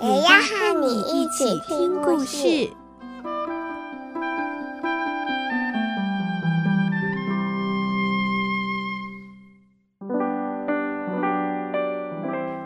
[0.00, 2.70] 也要和你一起听故事。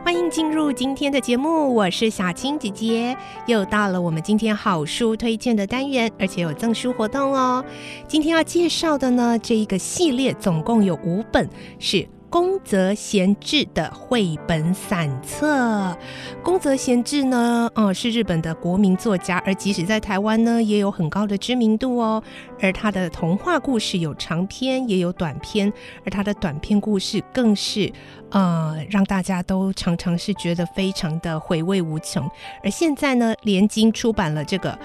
[0.05, 7.65] 欢迎进入今天的节目，我是小青姐姐，又到了我们今天好书推荐的单元，而且有赠书活动哦。
[8.07, 12.07] 今天要介绍的呢，这一个系列总共有五本，是。
[12.33, 15.95] 宫泽贤治的绘本散册。
[16.43, 22.23] 宫泽贤治呢，哦，是日本的国民作家，而即使在台湾呢，也有很高的知名度哦。
[22.59, 25.71] 而他的童话故事有长篇，也有短篇，
[26.07, 27.93] 而他的短篇故事更是，
[28.30, 32.27] 呃，让大家都常常是觉得非常的回味无穷。
[32.65, 34.79] 而现在呢，联经出版了这个。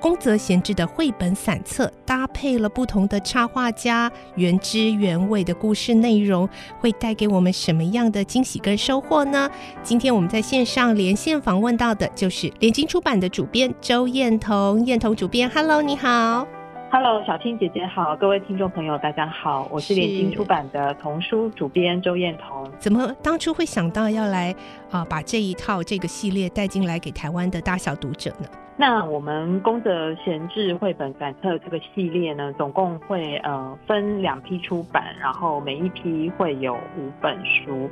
[0.00, 9.50] 宫泽贤治的绘本散册搭配了不同的插画家，原汁原味的故事内容，会带给我们什么样的惊喜跟收获呢？
[9.82, 16.46] 今天我们在线上连线访问到的就是联经出版的主编周燕彤，燕彤主编，Hello，你好
[16.92, 22.70] ，Hello，小青姐姐好，各位听众朋友大家好，我是联经出版的童书主编周燕彤。
[22.78, 24.52] 怎么当初会想到要来
[24.90, 28.46] 啊、呃，把这一套这个系列带进来给台湾的大小读者呢？
[28.80, 37.90] 那我们宫泽贤治绘本散册这个系列呢，总共会呃分两批出版，然后每一批会有五本书，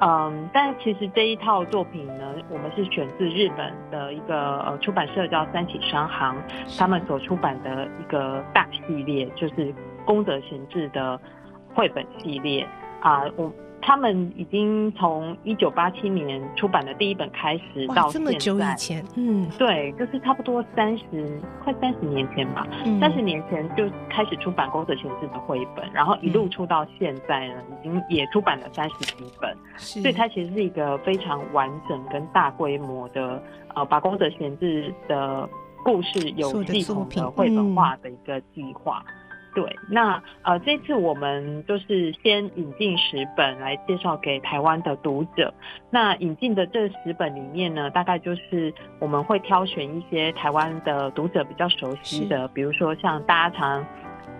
[0.00, 6.34] 嗯，但其实这一套作品呢，我们是选自日本的一个呃出版社叫三喜商行，
[6.78, 9.74] 他们所出版的一个大系列，就是
[10.06, 11.20] 宫泽贤治的
[11.74, 12.66] 绘本系列
[13.02, 13.52] 啊，我。
[13.82, 21.04] 他们已经从一九八七年出版的第一本开始到现在，这么久以前，嗯，对，就是差不多三十
[21.64, 22.64] 快三十年前吧，
[23.00, 33.42] 三十、嗯、年前就开始出版宫泽贤治的绘本，然后一路出到现在呢，嗯、已经也出版了三十几本，所以它其实是一个非常完整跟大规模的，
[33.74, 35.48] 呃，把宫泽贤治的
[35.84, 39.04] 故事有系统的绘本化的一个计划。
[39.54, 45.52] 对，那呃，这次我们就是先引进十本来介绍给台湾的读者。
[45.90, 53.86] 那引进的这十本里面呢，大概就是我们会挑选一些台湾的读者比较熟悉的，比如说像大家常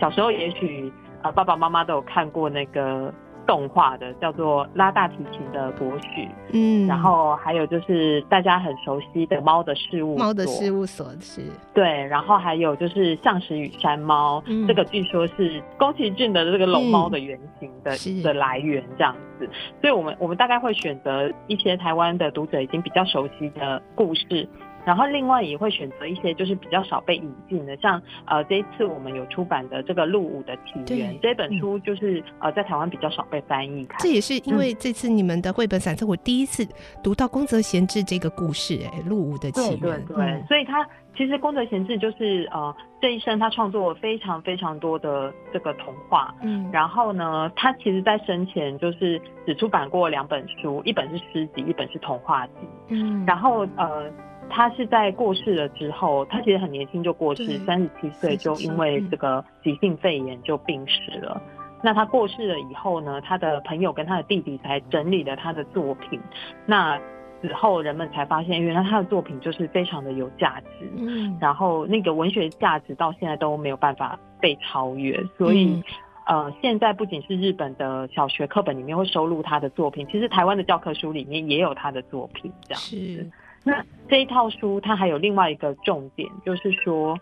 [0.00, 0.92] 小时候也许
[1.22, 3.12] 呃爸爸妈妈都有看过那个。
[3.46, 11.42] 动画的叫做拉大提琴的国许，嗯，然后还有就是大家很熟悉的猫的事务，猫的事务所是，
[11.74, 19.48] 对，然后还有就是象石与山猫，嗯、这个据说是宫崎骏的这个龙猫的原型的、嗯、的来源这样子，
[19.80, 24.48] 所以我们我们大概会选择一些台湾的读者已经比较熟悉的故事。
[24.84, 33.86] 然后另外也会选择一些就是比较少被引进的，像呃这一次我们有出版的这个陆武的起源对这本书，就是、嗯、呃在台湾比较少被翻译。
[33.98, 36.66] 这也是因为这次你们的绘本散册，我第一次
[37.02, 39.80] 读到宫泽贤治这个故事，哎，鹿舞的起源。
[39.80, 52.52] 对对对，嗯、所以他其实宫泽贤治就是呃这一生他创作了非常非常多的这个童话，嗯，然后呢，他其实在生前就是只出版过两本书，一本是诗集，一本是童话集，
[52.88, 54.10] 嗯，然后呃。
[54.54, 61.40] 他是在过世了之后，他其实很年轻就过世，三十七岁就因为这个急性肺炎就病逝了。
[61.82, 66.20] 那他过世了以后呢，他的朋友跟他的弟弟才整理了他的作品。
[66.66, 67.00] 那
[67.40, 70.88] 死后人们才发现，原来他的作品就是非常的有价值。
[70.96, 75.20] 嗯，然后那个文学价值到现在都没有办法被超越。
[75.36, 75.82] 所以，
[76.26, 83.30] 呃，现在不仅是日本的小学课本里面会收录他的作品，其实台湾的教科书里面也有他的作品，这样子。
[83.64, 87.18] 那这一套书它还有另外一个重点，就是说，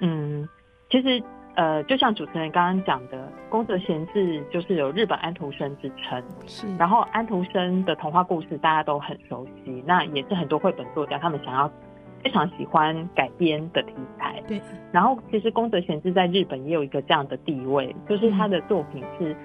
[0.00, 0.48] 嗯，
[0.88, 1.22] 其实
[1.56, 6.66] 呃，就像主持人刚刚讲的，宫泽贤治就是有日本安徒生之称，是。
[6.76, 11.70] 然后安徒生的童话故事大家都很熟悉，那也是很多绘本作家他们想要
[12.22, 14.40] 非常喜欢改编的题材。
[14.46, 14.60] 对。
[14.92, 19.36] 然后其实宫泽贤治在日本也有一个这样的地位，就是他的作品是，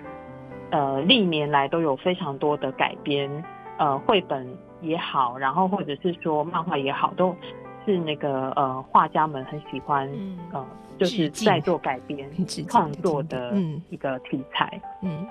[0.70, 3.44] 呃，历年来都有非常多的改编，
[3.78, 4.48] 呃，绘本。
[4.82, 7.36] 也好，然后或者是说漫画也好，都
[7.84, 10.64] 是那个呃画家们很喜欢，嗯、呃，
[11.00, 12.30] 就是在做改编
[12.68, 13.56] 创作的
[13.90, 14.80] 一个题材。
[15.02, 15.26] 嗯，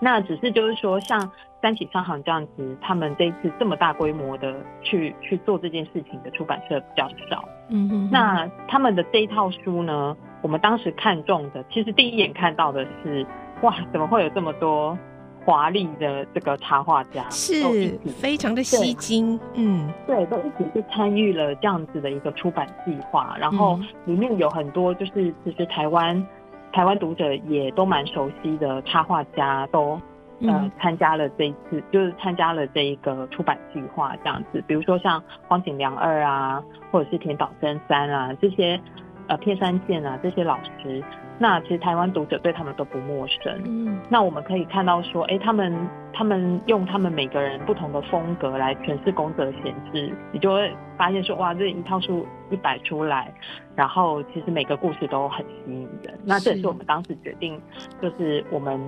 [0.00, 1.30] 那只是就是说，像
[1.62, 7.44] 三起商行这样子，他们这一次这么大规模的去去做这件事情的出版社比较少。
[7.68, 13.24] 嗯哼，那他们的这一套书呢，我们当时看中的，其实第一眼看到的是，
[13.62, 14.98] 哇，怎么会有这么多
[15.46, 17.24] 华丽的这个插画家？
[17.30, 19.40] 是，非常的吸睛。
[19.54, 26.26] 嗯，对，都一起去参与了这样子的一个出版计划，然后里面有很多就是其实台湾。
[26.72, 29.98] 台湾读者也都蛮熟悉的插画家都
[30.42, 38.78] 呃参加了这一次，就是参加了这一个出版计划这样子，比如说像荒井良二啊，或者是田岛真三啊这些
[39.26, 41.02] 呃片山健啊这些老师。
[41.38, 43.60] 那其实台湾读者对他们都不陌生。
[43.66, 53.30] 嗯，那我们可以看到说，哎、欸，他们他们用他们每个人不同的风格来诠释宫泽贤治，你就会发现说，哇，这一套书一摆出来，
[53.74, 56.18] 然后其实每个故事都很吸引人。
[56.24, 57.60] 那这也是我们当时决定，
[58.00, 58.80] 就是我们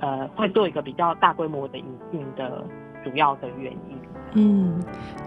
[0.00, 2.64] 呃会做一个比较大规模的引进的
[3.02, 3.98] 主要的原因。
[4.34, 4.80] 嗯，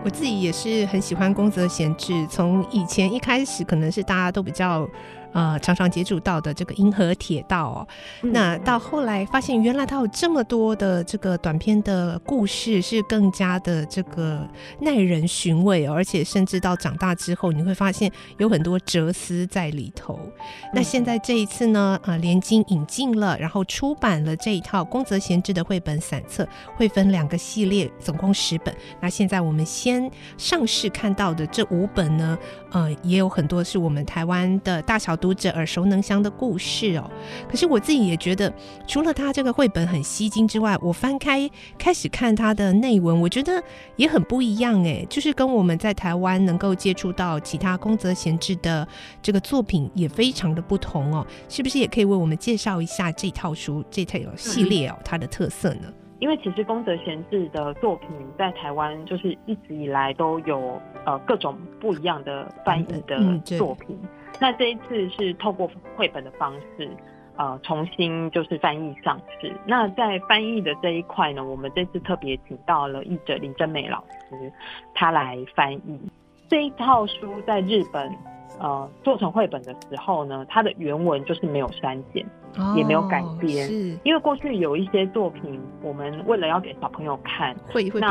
[0.05, 4.87] 我自己也是很喜欢宫泽贤治，从以前一开始可能是大家都比较。
[5.35, 7.87] 呃，常常接触到的这个银河铁道哦，
[8.21, 14.47] 嗯，那到后来发现，原来它有这么多的这个短篇的故事，是更加的这个
[14.79, 20.17] 耐人寻味，哦而且甚至到长大之后，你会发现有很多哲思在里头。
[20.23, 20.31] 嗯，
[20.73, 26.47] 那现在这一次呢，呃，联经引进了，然后出版了这一套宫泽贤治的绘本散册，
[26.77, 28.73] 会分两个系列，总共十本。
[29.01, 32.37] 那现在我们先上市看到的这五本呢，
[32.71, 37.09] 呃，也有很多是我们台湾的大小读者耳熟能详的故事哦，
[37.49, 38.53] 可是我自己也觉得，
[38.85, 41.49] 除了他这个绘本很吸睛之外，我翻开
[41.79, 43.59] 开始看他的内文，我觉得
[43.95, 48.87] 也很不一样哎，就是跟我们在台湾能够接触到其他宫泽贤治的
[49.19, 55.91] 这个作品也非常的不同哦，是不是也可以为我们介绍一下这套书这套系列哦，它的特色呢？
[56.25, 63.95] 因为其实宫泽贤治的作品在台湾就是一直以来都有呃各种不一样的翻译的作品。
[64.01, 66.89] 嗯那这一次是透过绘本的方式，
[67.37, 69.53] 呃，重新就是翻译上市。
[69.65, 74.51] 那在翻译的这一块呢，我们这次特别请到了译者林真美老师，
[74.95, 76.01] 他来翻译
[76.49, 78.11] 这一套书，在日本。
[78.59, 82.25] 呃，做成绘本的时候呢，它的原文就是没有删减，
[82.57, 83.67] 哦，也没有改编。
[83.67, 88.07] 是，因为过去有一些作品，我们为了要给小朋友看，会会比较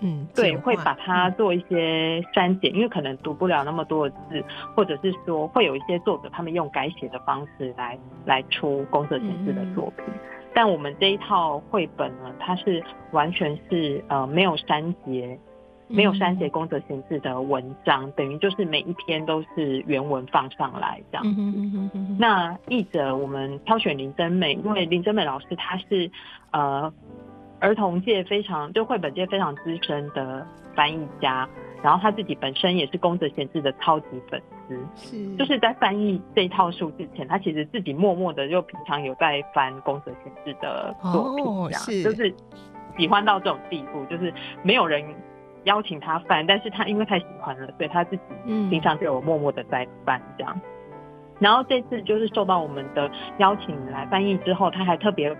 [0.00, 4.44] 嗯，对，会把它做一些删减，嗯，因为可能读不了那么多的字，
[4.76, 10.04] 或者是说会有一些作者他们用改写的方式来来出宫泽贤治的作品。
[10.06, 10.14] 嗯，
[10.54, 15.38] 但我们这一套绘本呢，它是完全是呃没有删节。
[15.86, 22.16] 没有删节宫泽贤治的文章，嗯、等于就是每一篇都是原文放上来这样子。
[22.18, 26.10] 那译者我们挑选林真美，因为林真美老师她是
[26.52, 26.92] 呃
[27.60, 31.48] 儿童界非常就绘本界非常资深的翻译家，
[31.82, 34.42] 然后她自己本身也是宫泽贤治的超级粉
[34.96, 42.34] 丝，是就是在翻译这一套书之前，他其实自己默默的就平常有在翻宫泽贤治的作品，这样、就是
[42.98, 44.32] 喜欢到这种地步，就是
[44.62, 45.04] 没有人。
[45.64, 48.22] 邀请他翻，但是他因为太喜欢了，所以他自己
[48.70, 50.52] 平常就有默默的在翻这样。
[50.54, 50.62] 嗯、
[51.40, 55.34] 然后这次就是受到我们的邀请来翻译之后，他还特别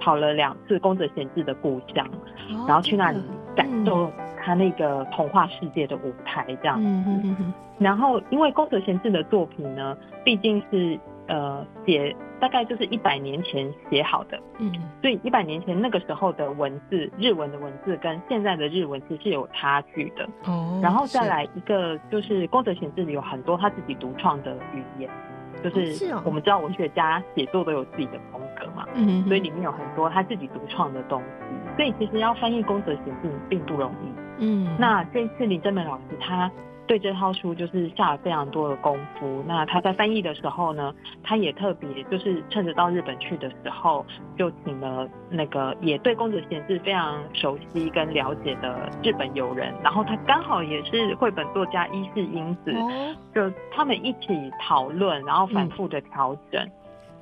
[0.00, 2.06] 跑了两次宫泽贤治的故乡，
[2.50, 3.22] 哦，然后去那里
[3.56, 4.10] 感受
[4.40, 6.80] 他那个童话世界的舞台这样
[7.78, 12.14] 然后因为宫泽贤治的作品呢，毕竟是呃写。
[12.40, 20.28] 大概就是一百年前写好的，嗯，所以一百年前那个时候的文字，日文的文字跟现在的日文其实是有差距的。
[20.44, 25.10] 哦，然后再来一个就是宫泽贤治里有很多他自己独创的语言，
[25.62, 34.12] 就是我们知道文学家写作都有自己的风格嘛，嗯，所以里面有很多他自己独创的东西，所以其实要翻译宫泽贤治并不容易。
[34.40, 36.50] 嗯，那这一次林真美老师他。
[36.88, 39.44] 对这套书就是下了非常多的功夫。
[39.46, 40.92] 那他在翻译的时候呢，
[41.22, 44.04] 他也特别就是趁着到日本去的时候，
[44.38, 52.72] 就请了那个也对宫泽贤治非常熟悉跟了解的日本友人，然后他刚好也是绘本作家伊势英子，
[53.34, 56.66] 就他们一起讨论，然后反复的调整，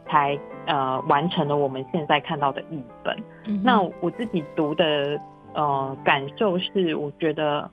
[0.06, 3.16] 才呃完成了我们现在看到的译本。
[3.64, 5.20] 那我自己读的
[5.54, 7.68] 呃感受是，我觉得。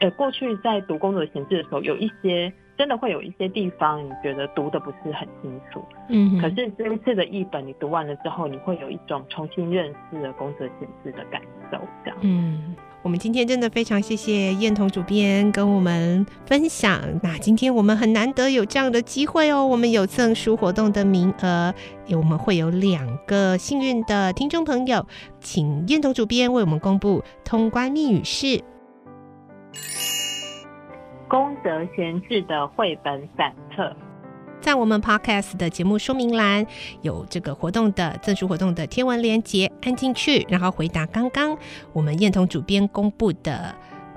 [0.00, 5.84] 呃，过去在读宫泽贤治的时候，有一些真的会有一些地方，你觉得读的不是很清楚。
[6.08, 11.40] 嗯，可是这一次的译本，你读完了之后，你会有一种重新认识了宫泽贤治的感
[11.70, 12.18] 受，这样。
[12.20, 12.76] 嗯。
[13.00, 17.00] 我们今天真的非常谢谢燕彤主编跟我们分享。
[17.22, 21.72] 那今天我们很难得有这样的机会哦，我们有赠书活动的名额，
[22.10, 25.06] 我们会有两个幸运的听众朋友，
[25.40, 28.60] 请燕彤主编为我们公布通关密语是
[31.28, 33.94] 宫泽贤治的绘本散册。
[34.60, 36.66] 在我们 Podcast 的节目说明栏
[37.02, 41.56] 有这个活动的赠书活动的天文连结，按进去，然后回答刚刚
[41.92, 43.72] 我们燕彤主编公布的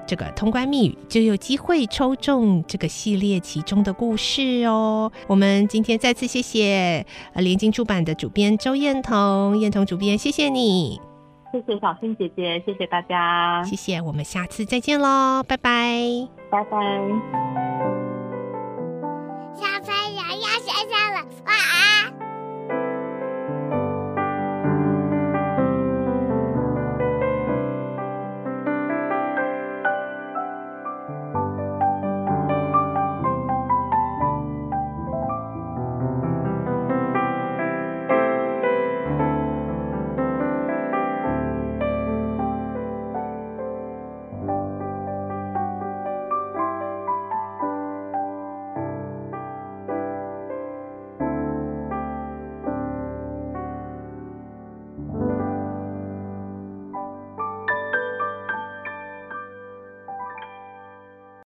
[0.08, 5.12] 这个通关密语，就有机会抽中这个系列其中的故事哦。
[5.27, 11.00] 我们今天再次谢谢呃联经出版的主编周燕彤，燕彤主编，谢谢你，
[11.51, 16.00] 谢谢小新姐姐，谢谢大家，谢谢，我们下次再见喽，拜拜，
[16.50, 16.77] 拜拜。
[19.53, 21.90] 小朋友要睡觉了，晚安。